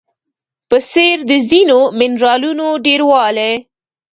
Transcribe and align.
په 0.69 0.77
څېر 0.91 1.17
د 1.29 1.31
ځینو 1.49 1.79
منرالونو 1.99 2.67
ډیروالی 2.85 3.53